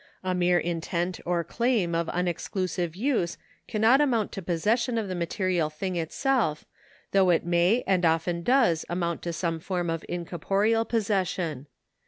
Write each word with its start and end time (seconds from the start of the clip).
A 0.23 0.33
mere 0.33 0.57
intent 0.57 1.19
or 1.27 1.43
claim 1.43 1.93
of 1.93 2.09
unexclusive 2.09 2.95
use 2.95 3.37
cannot 3.67 4.01
amount 4.01 4.31
to 4.31 4.41
possession 4.41 4.97
of 4.97 5.07
the 5.07 5.13
material 5.13 5.69
thing 5.69 5.95
itself, 5.95 6.65
though 7.11 7.29
it 7.29 7.45
may 7.45 7.83
and 7.85 8.03
often 8.03 8.41
does 8.41 8.83
amount 8.89 9.21
to 9.21 9.31
some 9.31 9.59
form 9.59 9.91
of 9.91 10.03
incorporeal 10.09 10.85
possession. 10.85 11.67